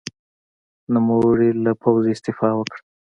[0.93, 2.81] نوموړي له پوځه استعفا وکړه.